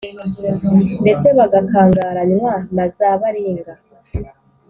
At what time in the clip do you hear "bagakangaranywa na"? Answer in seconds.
1.37-2.85